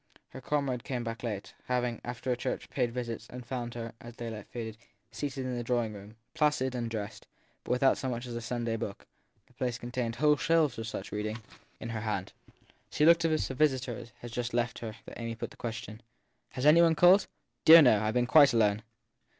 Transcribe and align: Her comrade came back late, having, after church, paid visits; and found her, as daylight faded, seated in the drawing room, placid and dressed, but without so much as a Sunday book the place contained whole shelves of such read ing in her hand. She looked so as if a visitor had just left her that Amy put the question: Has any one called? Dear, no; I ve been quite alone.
Her 0.29 0.41
comrade 0.41 0.83
came 0.83 1.03
back 1.03 1.21
late, 1.21 1.53
having, 1.65 2.01
after 2.03 2.35
church, 2.35 2.71
paid 2.71 2.91
visits; 2.91 3.27
and 3.29 3.45
found 3.45 3.75
her, 3.75 3.93
as 4.01 4.15
daylight 4.15 4.47
faded, 4.49 4.75
seated 5.11 5.45
in 5.45 5.55
the 5.55 5.63
drawing 5.63 5.93
room, 5.93 6.15
placid 6.33 6.73
and 6.73 6.89
dressed, 6.89 7.27
but 7.63 7.69
without 7.69 7.99
so 7.99 8.09
much 8.09 8.25
as 8.25 8.35
a 8.35 8.41
Sunday 8.41 8.77
book 8.77 9.05
the 9.45 9.53
place 9.53 9.77
contained 9.77 10.15
whole 10.15 10.37
shelves 10.37 10.79
of 10.79 10.87
such 10.87 11.11
read 11.11 11.27
ing 11.27 11.37
in 11.79 11.89
her 11.89 12.01
hand. 12.01 12.33
She 12.89 13.05
looked 13.05 13.21
so 13.21 13.29
as 13.29 13.43
if 13.45 13.51
a 13.51 13.53
visitor 13.53 14.03
had 14.21 14.31
just 14.31 14.55
left 14.55 14.79
her 14.79 14.95
that 15.05 15.19
Amy 15.19 15.35
put 15.35 15.51
the 15.51 15.55
question: 15.57 16.01
Has 16.53 16.65
any 16.65 16.81
one 16.81 16.95
called? 16.95 17.27
Dear, 17.63 17.83
no; 17.83 17.99
I 18.01 18.09
ve 18.09 18.15
been 18.17 18.25
quite 18.25 18.53
alone. 18.55 18.81